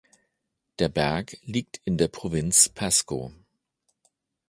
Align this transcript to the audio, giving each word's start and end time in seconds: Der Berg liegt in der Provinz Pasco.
Der 0.79 0.89
Berg 0.89 1.37
liegt 1.43 1.79
in 1.85 1.99
der 1.99 2.07
Provinz 2.07 2.69
Pasco. 2.69 3.31